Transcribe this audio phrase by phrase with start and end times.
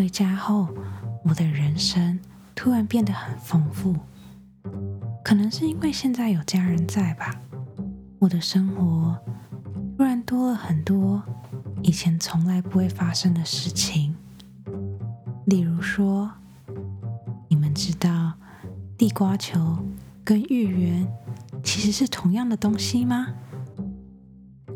[0.00, 0.66] 回家后，
[1.22, 2.18] 我的人生
[2.54, 3.94] 突然变得很丰富。
[5.22, 7.38] 可能是因为现在有家人在吧，
[8.18, 9.18] 我的生活
[9.98, 11.22] 突然多了很多
[11.82, 14.16] 以前从来不会发生的事情。
[15.44, 16.30] 例如说，
[17.48, 18.32] 你们知道
[18.96, 19.84] 地瓜球
[20.24, 21.06] 跟芋圆
[21.62, 23.34] 其实是同样的东西吗？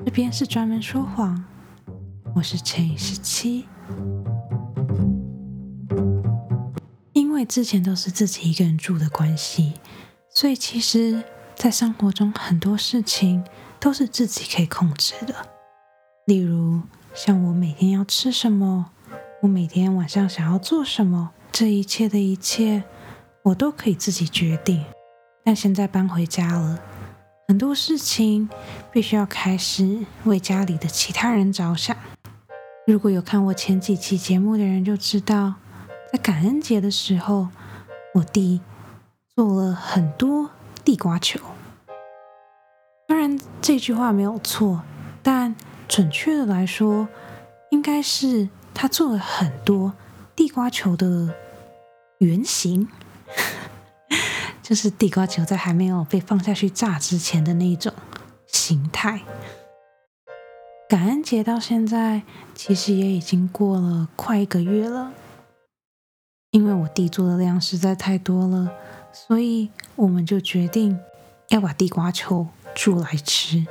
[0.04, 1.42] 这边是专门说谎，
[2.34, 3.64] 我是乘以十七。
[7.34, 9.72] 因为之前都是自己一个人住的关系，
[10.30, 11.20] 所以其实，
[11.56, 13.44] 在生活中很多事情
[13.80, 15.34] 都是自己可以控制的。
[16.26, 16.80] 例如，
[17.12, 18.92] 像我每天要吃什么，
[19.42, 22.84] 我每天晚上想要做什么，这一切的一切，
[23.42, 24.84] 我都可以自己决定。
[25.44, 26.78] 但现在搬回家了，
[27.48, 28.48] 很多事情
[28.92, 31.96] 必须要开始为家里的其他人着想。
[32.86, 35.54] 如果有看我前几期节目的人就知道。
[36.14, 37.48] 在感恩节的时候，
[38.14, 38.60] 我弟
[39.34, 40.48] 做了很多
[40.84, 41.40] 地瓜球。
[43.08, 44.82] 当然，这句话没有错，
[45.24, 45.56] 但
[45.88, 47.08] 准确的来说，
[47.72, 49.94] 应该是他做了很多
[50.36, 51.34] 地瓜球的
[52.18, 52.86] 原型，
[54.62, 57.92] 就是地瓜球在还没有被放下去炸之前的那一种
[58.46, 59.22] 形态。
[60.88, 62.22] 感恩节到现在，
[62.54, 65.10] 其实也已经过了快一个月了。
[66.54, 68.72] 因为我弟做的量实在太多了，
[69.12, 70.96] 所以我们就决定
[71.48, 72.46] 要把地瓜球
[72.76, 73.66] 煮来吃。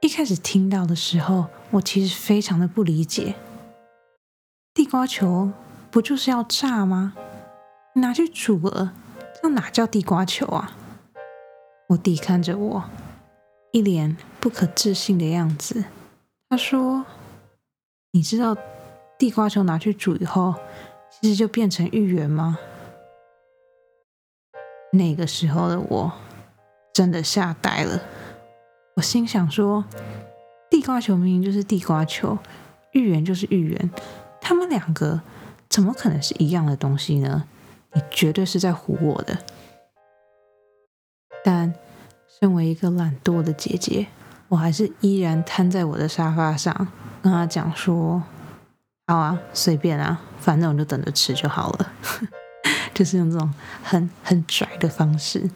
[0.00, 3.34] 一开始听到的时候，我其实非常的不理解，
[4.72, 5.50] 地瓜球
[5.90, 7.14] 不就是要炸吗？
[7.94, 8.92] 拿去煮了，
[9.42, 10.76] 这哪叫地瓜球啊？
[11.88, 12.84] 我弟看着我，
[13.72, 15.86] 一脸不可置信的样子，
[16.48, 17.04] 他说
[18.12, 18.56] ：“你知道
[19.18, 20.54] 地瓜球拿去煮以后？”
[21.20, 22.58] 其实就变成芋圆吗？
[24.92, 26.12] 那个时候的我
[26.92, 28.00] 真的吓呆了。
[28.96, 29.84] 我心想说，
[30.70, 32.38] 地瓜球明明就是地瓜球，
[32.92, 33.90] 芋圆就是芋圆，
[34.40, 35.20] 他们两个
[35.68, 37.44] 怎么可能是一样的东西呢？
[37.92, 39.38] 你绝对是在唬我的。
[41.42, 41.74] 但
[42.40, 44.06] 身为一个懒惰的姐姐，
[44.48, 46.88] 我还是依然瘫在我的沙发上，
[47.22, 48.22] 跟他讲说。
[49.06, 51.92] 好啊，随便啊，反正我就等着吃就好了。
[52.92, 55.48] 就是用这种很很拽的方式。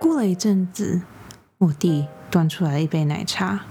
[0.00, 1.02] 过了一阵子，
[1.58, 3.64] 我弟端出来一杯奶茶，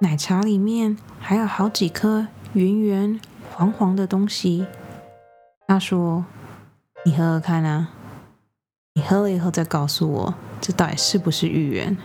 [0.00, 3.20] 奶茶里面还有好几颗圆圆
[3.52, 4.66] 黄黄的东西。
[5.68, 6.24] 他说
[7.06, 7.90] ：“你喝喝看啊，
[8.94, 11.96] 你喝了以后再告诉我，这到底是不是芋圆？”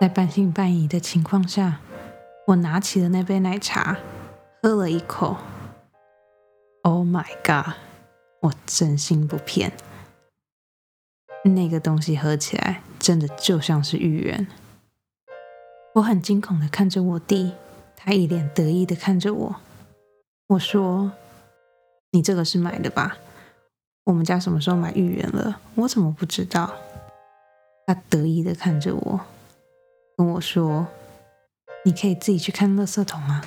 [0.00, 1.80] 在半信半疑的情况下，
[2.46, 3.98] 我拿起了那杯奶茶。
[4.60, 5.36] 喝了一口
[6.82, 7.74] ，Oh my god！
[8.40, 9.72] 我真心不骗，
[11.44, 14.48] 那个东西喝起来真的就像是芋圆。
[15.94, 17.52] 我很惊恐的看着我弟，
[17.96, 19.56] 他一脸得意的看着我。
[20.48, 21.12] 我说
[22.10, 23.16] ：“你这个是买的吧？
[24.06, 25.60] 我们家什么时候买芋圆了？
[25.76, 26.74] 我怎么不知道？”
[27.86, 29.20] 他得意的看着我，
[30.16, 30.88] 跟我说
[31.86, 33.42] ：“你可以自己去看垃圾桶吗？”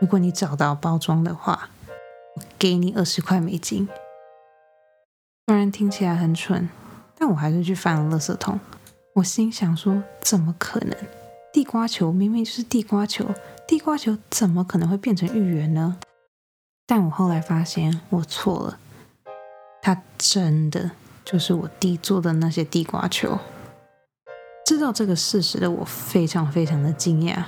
[0.00, 1.68] 如果你找到包装的话，
[2.58, 3.86] 给你二十块美金。
[5.46, 6.70] 虽然听起来很蠢，
[7.18, 8.58] 但我还是去翻了垃圾桶。
[9.16, 10.96] 我心想说：怎么可能？
[11.52, 13.26] 地瓜球明明就是地瓜球，
[13.68, 15.98] 地瓜球怎么可能会变成芋圆呢？
[16.86, 18.78] 但我后来发现我错了，
[19.82, 20.92] 它真的
[21.26, 23.38] 就是我弟做的那些地瓜球。
[24.64, 27.44] 知道这个事实的我，非常非常的惊讶。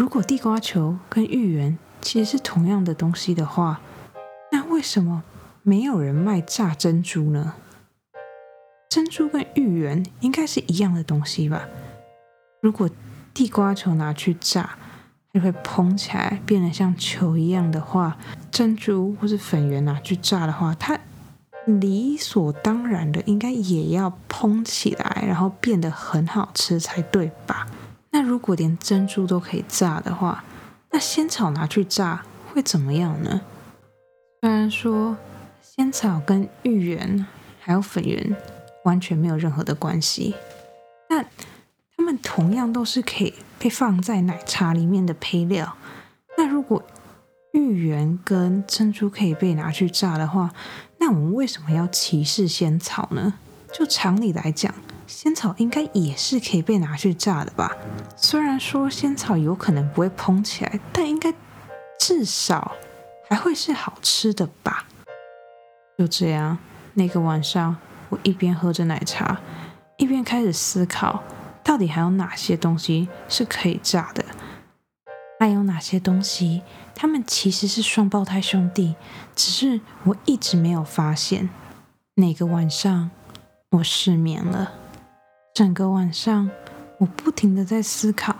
[0.00, 3.82] 如果地瓜球跟芋圆其实是同样的东西的话，
[4.50, 5.22] 那为什么
[5.62, 7.52] 没有人卖炸珍珠呢？
[8.88, 11.68] 珍珠跟芋圆应该是一样的东西吧？
[12.62, 12.88] 如果
[13.34, 14.70] 地瓜球拿去炸，
[15.34, 18.16] 就会蓬起来变得像球一样的话，
[18.50, 20.98] 珍珠或是粉圆拿去炸的话，它
[21.66, 27.66] 理所当然的应该也要蓬起来，然后变得很好吃才对吧？
[28.12, 30.44] 那如果连珍珠都可以炸的话，
[30.90, 33.40] 那仙草拿去炸会怎么样呢？
[34.40, 35.16] 虽然说
[35.62, 37.26] 仙草跟芋圆
[37.60, 38.36] 还有粉圆
[38.84, 40.34] 完全没有任何的关系，
[41.08, 41.26] 但
[41.96, 45.76] 它们同样都是可以被放在奶茶里面的配料。
[46.36, 46.82] 那如果
[47.52, 50.52] 芋圆跟珍珠可以被拿去炸的话，
[50.98, 53.34] 那我们为什么要歧视仙草呢？
[53.72, 54.74] 就常理来讲。
[55.10, 57.76] 仙草应该也是可以被拿去炸的吧？
[58.16, 61.34] 虽然说仙草有可能不会蓬起来，但应该
[61.98, 62.76] 至少
[63.28, 64.86] 还会是好吃的吧？
[65.98, 66.56] 就这样，
[66.94, 67.76] 那个晚上，
[68.08, 69.40] 我一边喝着奶茶，
[69.96, 71.24] 一边开始思考，
[71.64, 74.24] 到底还有哪些东西是可以炸的？
[75.40, 76.62] 还有哪些东西，
[76.94, 78.94] 他们其实是双胞胎兄弟，
[79.34, 81.50] 只是我一直没有发现。
[82.14, 83.10] 那个晚上，
[83.70, 84.72] 我失眠了，
[85.60, 86.50] 整个晚上，
[86.96, 88.34] 我不停的在思考，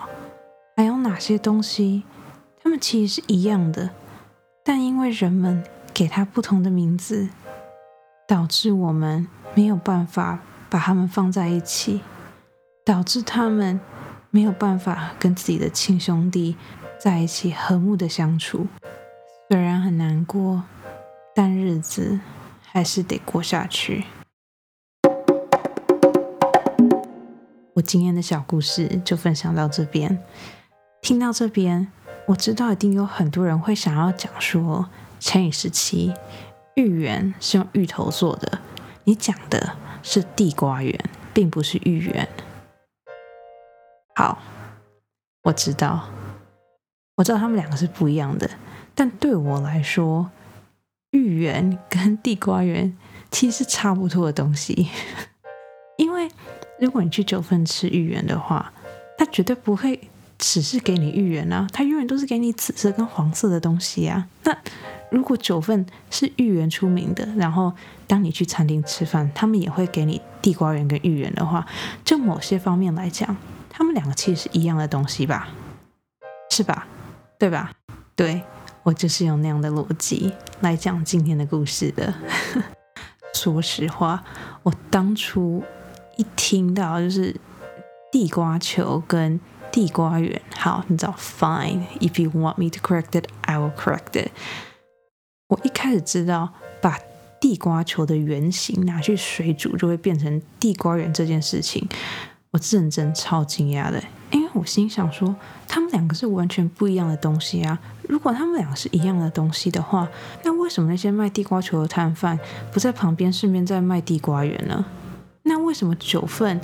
[0.75, 2.03] 还有哪些东西，
[2.63, 3.91] 他们其实是一样的，
[4.65, 5.63] 但因为人们
[5.93, 7.29] 给他不同的名字，
[8.27, 10.39] 导致我们没有办法
[10.71, 12.01] 把他们放在一起，
[12.87, 13.79] 导致他们
[14.31, 16.57] 没有办法跟自己的亲兄弟。
[16.99, 18.67] 在一起和睦的相处，
[19.51, 20.63] 虽然很难过，
[21.35, 22.19] 但日子
[22.63, 24.07] 还是得过下去。
[27.81, 30.23] 我今天的小故事就分享到这边。
[31.01, 31.91] 听到这边，
[32.27, 36.13] 我知道一定有很多人会想要讲说，乘以十七，
[36.75, 38.59] 芋圆是用芋头做的，
[39.05, 40.95] 你讲的是地瓜圆，
[41.33, 42.29] 并不是芋圆。
[44.15, 44.37] 好，
[45.45, 46.11] 我知道。
[47.17, 48.51] 我知道他们两个是不一样的，
[48.95, 50.29] 但对我来说，
[51.13, 52.95] 芋圆跟地瓜圆
[53.31, 54.91] 其实差不多的东西。
[55.97, 56.31] 因为
[56.81, 58.73] 如果你去九份吃芋圆的话，
[59.19, 60.01] 它绝对不会
[60.39, 64.27] 只是给你芋圆啊，它永远都是给你紫色跟黄色的东西啊。
[64.45, 64.57] 那
[65.11, 67.73] 如果九份是芋圆出名的，然后
[68.07, 71.67] 当你去餐厅吃饭，他们也会给你地瓜圆跟芋圆的话，
[72.05, 73.37] 就某些方面来讲，
[73.69, 75.49] 他们两个其实是一样的东西吧？
[76.51, 76.87] 是吧？
[77.39, 77.73] 对吧？
[78.17, 78.43] 对
[78.83, 82.15] 我就是用那样的逻辑来讲今天的故事的。
[83.35, 84.25] 说实话，
[84.63, 85.63] 我当初
[86.21, 87.35] 一听到就是
[88.13, 89.41] 地瓜球跟
[89.73, 94.29] 地瓜圆，好，你知道，Fine，if you want me to correct it，I will correct it。
[95.49, 96.53] 我一开始知道
[96.83, 96.99] 把
[97.41, 101.89] 地瓜球的原型拿去水煮就会变成地瓜圆这件事情，
[102.51, 104.03] 我认真超惊讶的。
[104.31, 105.35] 因为我心想说，
[105.67, 107.79] 他们两个是完全不一样的东西啊！
[108.03, 110.07] 如果他们两个是一样的东西的话，
[110.45, 112.39] 那为什么那些卖地瓜球的摊贩
[112.71, 114.85] 不在旁边顺便在卖地瓜圆呢？
[115.43, 116.61] 那为什么九份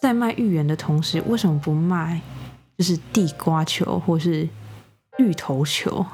[0.00, 2.20] 在卖芋圆的同时，为什么不卖
[2.78, 4.48] 就是地瓜球或是
[5.18, 6.04] 芋头球？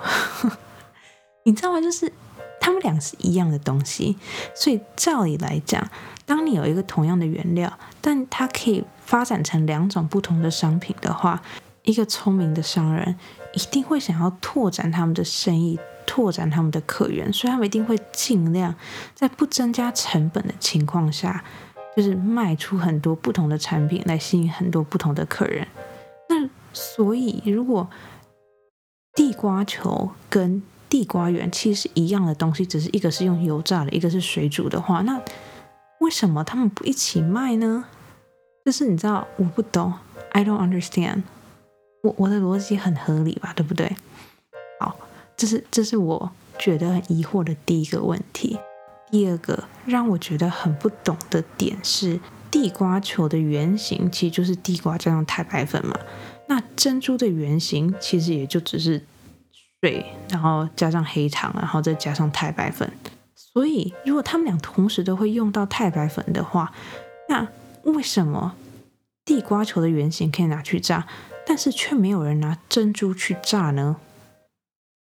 [1.45, 1.81] 你知道吗？
[1.81, 2.13] 就是
[2.61, 4.17] 他们俩是一样的东西，
[4.55, 5.87] 所以照理来讲，
[6.25, 8.85] 当你有一个同样的原料，但它可以。
[9.05, 11.43] 发展成两种不同的商品的话，
[11.83, 13.15] 一个聪明的商人
[13.53, 18.75] 一定会想要拓展他们的生意，拓展他们的客源，所以他们一定会尽量
[19.15, 21.45] 在不增加成本的情况下，
[21.97, 25.67] 就是卖出很多不同的产品来吸引很多不同的客人。
[26.29, 27.89] 那所以，如果
[29.15, 35.21] 地瓜球跟地瓜圆其实是一样的东西，只是一个是用油炸的，一个是水煮的话，那
[36.01, 37.85] 为什么他们不一起卖呢？
[38.65, 39.93] 就是你知道我不懂
[40.31, 41.23] ，I don't understand。
[42.03, 43.95] 我我的逻辑很合理吧，对不对？
[44.81, 44.97] 好，
[45.37, 48.59] 这是这是我觉得很疑惑的第一个问题。
[49.13, 52.19] 第二个让我觉得很不懂的点是，
[52.51, 55.95] 地瓜球的原型其实就是地瓜加上太白粉嘛。
[56.49, 59.05] 那珍珠的原型其实也就只是
[59.83, 62.91] 水，然后加上黑糖，然后再加上太白粉。
[63.37, 66.73] 所以如果他们俩同时都会用到太白粉的话，
[67.29, 67.47] 那
[67.83, 68.55] 为什么
[69.27, 71.07] 地瓜球的原型可以拿去炸，
[71.47, 73.97] 但是却没有人拿珍珠去炸呢？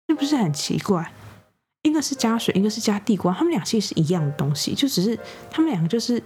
[0.06, 1.10] 是不是很奇怪？
[1.88, 5.18] 一个是加水，一个是加地瓜，他们俩其实是一样的东西，就只是
[5.50, 6.22] 他们两个就是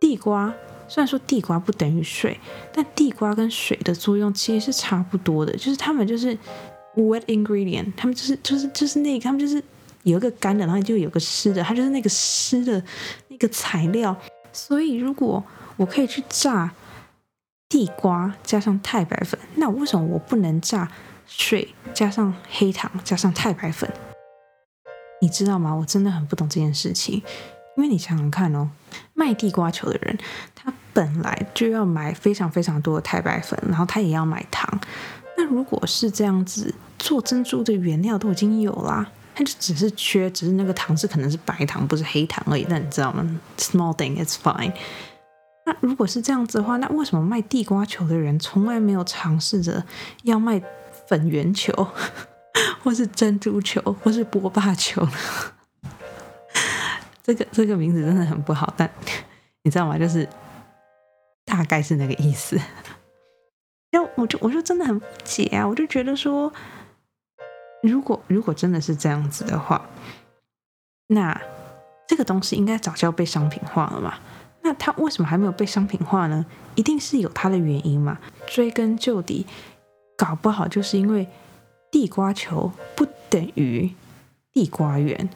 [0.00, 0.52] 地瓜。
[0.88, 2.36] 虽然说地瓜不等于水，
[2.72, 6.36] 但地瓜跟水的作用其实是差不多的，就是他们就是
[6.96, 9.62] wet ingredient，他们就是就是就是那个，他们就是
[10.02, 12.82] 有一个干的，然后就有个湿的，它就是那个湿的
[13.28, 14.16] 那个材料。
[14.52, 15.40] 所以，如果
[15.76, 16.72] 我可以去炸
[17.68, 20.90] 地瓜加上太白粉，那为什么我不能炸
[21.24, 23.88] 水加上黑糖加上太白粉？
[25.20, 25.74] 你知道吗？
[25.74, 27.22] 我真的很不懂这件事情。
[27.76, 28.68] 因为你想想看哦，
[29.14, 30.18] 卖地瓜球的人，
[30.54, 34.80] 他本来就要买非常非常多的太白粉，然后他也要买糖。
[35.36, 39.10] 那如果是这样子做珍珠的原料都已经有啦。
[39.32, 42.66] 他就只是缺，只是那个糖是可能是白糖，不是黑糖而已。
[42.68, 43.24] 那你知道吗
[43.56, 44.74] ？Small thing, it's fine。
[45.64, 49.82] 那如果是这样子的话，那为什么卖地瓜球的人从来没有尝试着
[50.24, 50.60] 要卖
[51.06, 51.72] 粉圆球，
[52.82, 55.06] 或是珍珠球，或是波霸球？
[57.22, 58.90] 这个这个名字真的很不好，但
[59.62, 59.98] 你知道吗？
[59.98, 60.28] 就是
[61.44, 62.58] 大概是那个意思。
[63.90, 66.52] 然后我就我就真的很不解啊，我就觉得说。
[67.82, 69.88] 如果如果真的是这样子的话，
[71.06, 71.40] 那
[72.06, 74.18] 这个东西应该早就要被商品化了嘛？
[74.60, 76.44] 那它为什么还没有被商品化呢？
[76.74, 78.18] 一定是有它的原因嘛？
[78.46, 79.46] 追根究底，
[80.14, 81.26] 搞不好就是因为
[81.90, 83.90] 地瓜球不等于
[84.52, 85.28] 地瓜圆。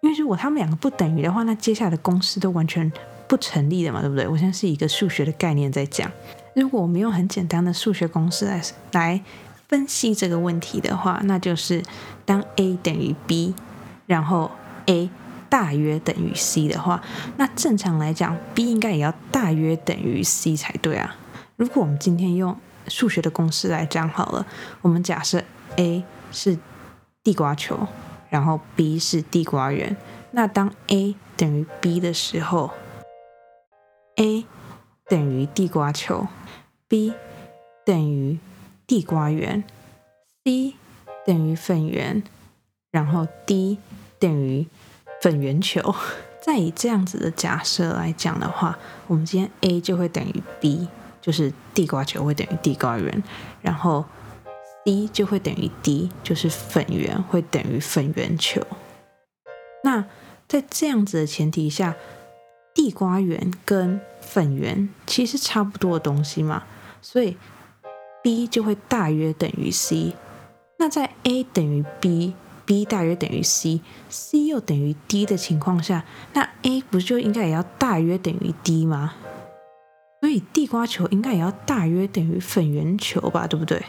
[0.00, 2.92] 因为如果他们两个不等于的话，那接下来的公式都完全
[3.26, 4.28] 不成立的嘛，对不对？
[4.28, 6.10] 我现在是一个数学的概念在讲。
[6.54, 9.22] 如果我们用很简单的数学公式来来
[9.66, 11.82] 分析这个问题的话，那就是
[12.24, 13.54] 当 a 等于 b，
[14.06, 14.50] 然后
[14.86, 15.08] a
[15.48, 17.02] 大约等于 c 的话，
[17.38, 21.16] 那正常来讲，b 应该也要大约等于 c 才对啊。
[21.56, 22.56] 如果我们今天用
[22.88, 24.46] 数学的公式来讲好了，
[24.82, 25.42] 我们假设
[25.76, 26.58] a 是
[27.22, 27.86] 地瓜球。
[28.30, 29.96] 然后 b 是地瓜圆，
[30.32, 32.68] 那当 a 等于 b 的时候
[34.16, 34.44] ，a
[35.08, 36.26] 等于地瓜球
[36.88, 37.14] ，b
[37.86, 38.40] 等于
[38.88, 39.62] 地瓜圆
[40.42, 40.74] ，c
[41.24, 42.24] 等于粉圆，
[42.90, 43.78] 然后 d
[44.18, 44.66] 等于
[45.22, 45.94] 粉圆球。
[46.40, 50.88] 再以这样子的假设来讲的话，我们今天 a 就会等于 b，
[51.24, 53.22] 就是地瓜球会等于地瓜圆，
[53.62, 54.04] 然后。
[54.86, 58.60] D 就会等于 D，就是粉圆会等于粉圆球。
[59.82, 60.04] 那
[60.46, 61.94] 在这样子的前提下，
[62.74, 66.64] 地瓜圆跟粉圆其实差不多的东西嘛，
[67.00, 67.38] 所以
[68.22, 70.12] B 就会大约等于 C。
[70.78, 76.04] 那在 A 等于 B，B 大约等于 C，C 又等于 D 的情况下，
[76.34, 79.14] 那 A 不就应该也要大约等于 D 吗？
[80.34, 83.80] 所以地瓜球应该也要大约等于粉圆球吧，对不对？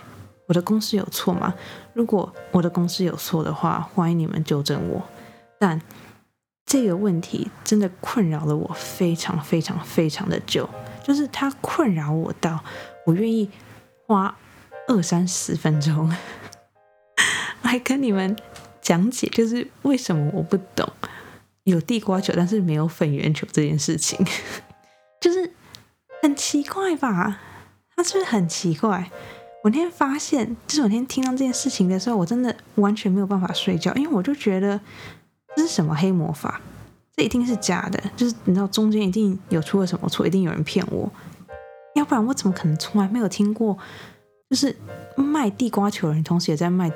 [0.48, 1.52] 我的公式有错吗？
[1.96, 5.02] 如果我的公式有错的话，欢迎你们纠正我。
[5.60, 5.82] 但
[6.64, 10.70] 这个问题真的困扰了我非常非常非常的久，
[11.04, 12.64] 就是它困扰我到
[13.08, 13.50] 我愿意
[14.06, 14.38] 花
[14.88, 16.16] 二三十分钟
[17.64, 18.38] 来跟你们
[18.84, 20.88] 讲解，就是为什么我不懂
[21.64, 24.24] 有地瓜球但是没有粉圆球这件事情，
[25.20, 25.55] 就是
[26.26, 27.38] 很奇怪吧？
[27.96, 29.12] 他是不是很奇怪？
[29.64, 34.80] 我那天发现，就是我那天听到这件事情的时候，我真的完全没有办法睡觉，因为我就觉得
[35.56, 36.60] 这是什么黑魔法，
[37.16, 41.08] 这一定是假的，就是你知道中间一定有出了什么错，一定有人骗我，
[41.94, 43.78] 要不然我怎么可能从来没有听过，
[44.50, 44.76] 就是
[45.16, 46.92] 卖地瓜球的人同时也在卖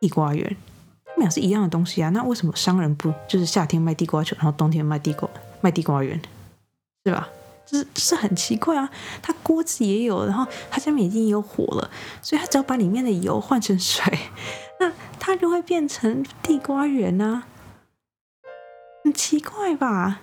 [0.00, 0.54] 地瓜圆，
[1.06, 5.26] 他们俩是一样的东西啊，那为什么商人不就是夏天卖地瓜球，然后冬天卖地瓜
[5.62, 6.20] 卖地瓜圆，
[7.02, 7.26] 对吧？
[7.66, 8.90] 就是是很奇怪啊，
[9.22, 11.90] 它锅子也有，然后它下面已经有火了，
[12.20, 14.02] 所以它只要把里面的油换成水，
[14.78, 17.44] 那它就会变成地瓜圆啊，
[19.02, 20.20] 很奇怪吧？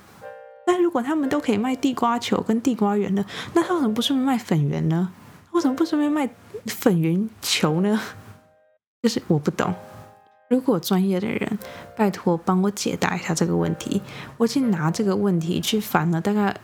[0.67, 5.11] 那如果他们都可以卖地瓜球跟地瓜圆呢，那他为什么不顺便卖粉圆呢？
[5.51, 6.29] 为什么不顺便卖
[6.67, 7.99] 粉圆球呢？
[9.01, 9.73] 就是我不懂，
[10.47, 11.59] 如果专业的人
[11.97, 14.01] 拜托帮我解答一下这个问题，
[14.37, 16.55] 我已经拿这个问题去烦了大概。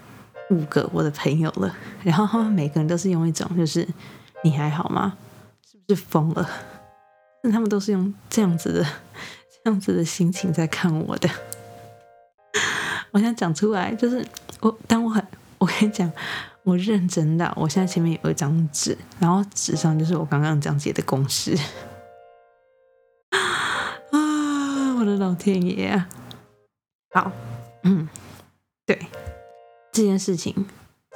[0.50, 3.88] 五个我的朋友了， 然后他们每个人都是用一种就是
[4.44, 5.18] 你还好吗？
[5.70, 6.50] 是不是疯了？
[7.44, 8.84] 那 他们都是用这样子的
[9.64, 11.30] 这样子的心情在看我的。
[13.12, 14.26] 我想讲出来，就是
[14.60, 15.26] 我当我很
[15.58, 16.12] 我跟你讲，
[16.64, 17.52] 我认真的。
[17.56, 21.58] 我现在前面有一张纸，然后纸上就是我刚刚讲解的公式。
[23.32, 26.08] 啊，我的老天爷啊！
[27.14, 27.32] 好，
[27.84, 28.08] 嗯，
[28.86, 29.00] 对。
[29.98, 30.54] 这件事情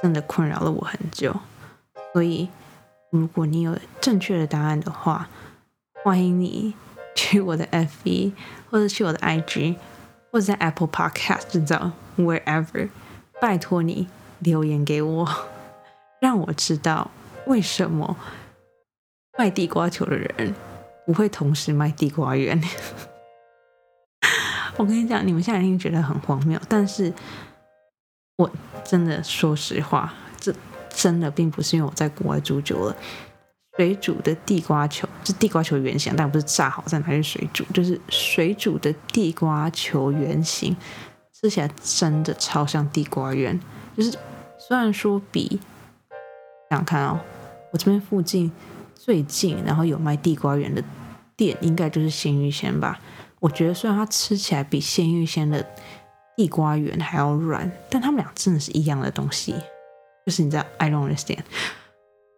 [0.01, 1.39] 真的困扰了我很久，
[2.13, 2.49] 所以
[3.11, 5.29] 如果你有正确的答案的话，
[6.03, 6.73] 欢迎你
[7.13, 8.31] 去我的 FB
[8.71, 9.75] 或者去我的 IG
[10.31, 12.89] 或者在 Apple Podcast 知道 wherever，
[13.39, 14.07] 拜托你
[14.39, 15.29] 留言给我，
[16.19, 17.11] 让我知道
[17.45, 18.17] 为什么
[19.37, 20.55] 卖地瓜球的人
[21.05, 22.59] 不会同时卖地瓜圆。
[24.77, 27.13] 我跟你讲，你们现在已经觉得很荒谬，但是。
[28.41, 28.49] 我
[28.83, 30.51] 真的说实话，这
[30.89, 32.95] 真的并不是因为我在国外住久了。
[33.77, 40.75] 水煮的地瓜球，是地瓜球原型，但不是炸好再拿去水煮，就是水煮的地瓜球原型，
[41.31, 43.57] 吃起来真的超像地瓜圆。
[43.95, 44.11] 就是
[44.57, 45.59] 虽然说比，
[46.69, 47.19] 想看哦，
[47.71, 48.51] 我这边附近
[48.95, 50.83] 最近然后有卖地瓜圆的
[51.37, 52.99] 店，应该就是鲜芋仙吧。
[53.39, 55.65] 我觉得虽然它吃起来比鲜芋仙的。
[56.41, 59.53] 地瓜圆还要软，但他们俩真的是一样的东西。
[60.25, 61.43] 就是你知道，I don't understand。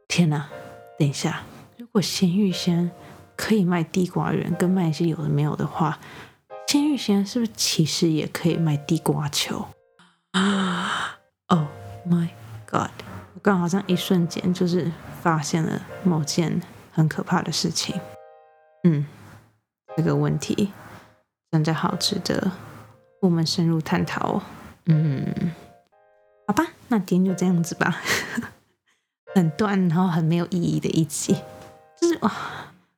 [0.09, 0.49] 天哪，
[0.99, 1.43] 等一下，
[1.77, 2.91] 如果鲜芋仙
[3.37, 5.99] 可以卖地瓜圆，跟卖一些有的没有的话，
[6.67, 9.67] 鲜芋仙是不是其实也可以卖地瓜球
[10.31, 11.17] 啊
[11.47, 11.61] ？Oh
[12.05, 12.27] my
[12.69, 12.91] god！
[13.35, 14.91] 我刚好像一瞬间就是
[15.21, 17.95] 发现了某件很可怕的事情。
[18.83, 19.05] 嗯，
[19.95, 20.73] 这个问题
[21.51, 22.51] 真的好值得
[23.23, 24.43] 我们深入探讨。
[24.87, 25.25] 嗯，
[26.45, 28.01] 好吧，那今天就这样子吧。
[29.33, 31.33] 很断，然后很没有意义的一集，
[31.99, 32.29] 就是哇，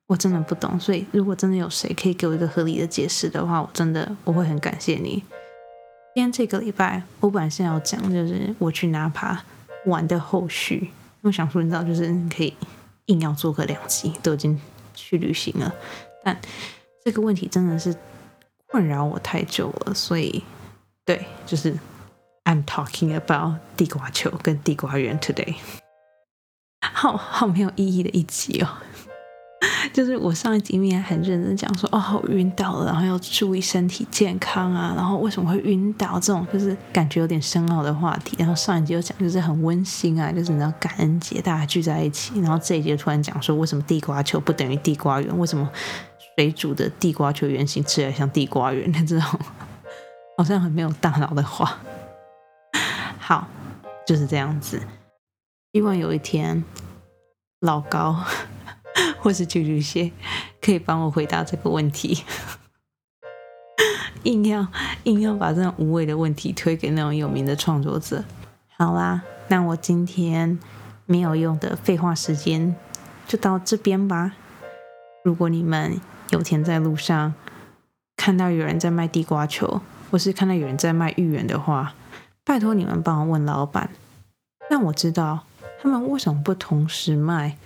[0.08, 0.78] 我真的不懂。
[0.80, 5.22] 所以，如果真的有谁可以给我一个合理的解释的话，我真的我会很感谢你。
[6.12, 9.44] 今天这个礼拜，我本来是要讲就是我去纳帕
[9.84, 10.90] 玩的后续，
[11.20, 12.52] 我想说，你知道，就是你可以
[13.06, 14.60] 硬要做个两集，都已经
[14.92, 15.72] 去旅行了，
[16.24, 16.36] 但
[17.04, 17.94] 这个问题真的是
[18.68, 20.42] 困扰我太久了，所以
[21.04, 21.76] 对，就是
[22.44, 25.54] I'm talking about 地瓜球跟地瓜圆 today，
[26.80, 28.68] 好好没有意义的一集哦。
[29.92, 38.36] 就是我上一集面很认真讲说，哦，我晕倒了，然后要注意身体健康啊，然后为什么会晕倒这种就是感觉有点深奥的话题。
[38.38, 42.38] 然后上一集又讲就是很温馨啊，就是你知道感恩节大家聚在一起。
[42.40, 45.36] 然后这一集突然讲说，为什么地瓜球不等于地瓜圆？
[45.38, 45.68] 为什么
[46.36, 48.98] 水煮的地瓜球圆形吃起来像地瓜圆的？
[49.04, 49.40] 这种
[50.36, 51.78] 好像很没有大脑的话。
[53.18, 53.48] 好，
[54.06, 54.80] 就是这样子。
[55.72, 56.62] 希望有一天
[57.60, 58.24] 老高。
[59.18, 60.12] 或是巨巨蟹
[60.60, 62.22] 可以帮我回答这个问题，
[64.22, 64.66] 硬要
[65.02, 68.24] 硬要把这种无谓的问题推给那种有名的创作者。
[68.78, 70.58] 好啦，那我今天
[71.06, 72.76] 没有用的废话时间
[73.26, 74.32] 就到这边吧。
[75.24, 76.00] 如果你们
[76.30, 77.34] 有天在路上
[78.16, 79.80] 看到有人在卖地瓜球，
[80.10, 81.94] 或是看到有人在卖芋圆的话，
[82.44, 83.90] 拜托你们帮我问老板，
[84.68, 85.44] 让我知道
[85.80, 87.56] 他们为什么不同时卖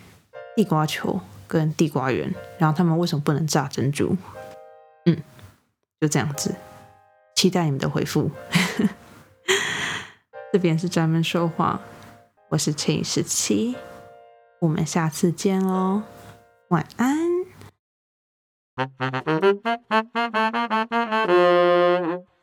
[0.56, 1.20] 地瓜球。
[1.50, 4.16] 跟地瓜圆，然后他们为什么不能炸珍珠？
[5.06, 5.20] 嗯，
[6.00, 6.54] 就这样子，
[7.34, 8.30] 期待你们的回复。
[10.52, 11.80] 这边是专门说话，
[12.50, 13.74] 我是乘以十七，
[14.60, 16.02] 我们下次见喽，
[16.68, 17.29] 晚安。
[18.88, 19.28] Thank
[21.28, 22.39] you.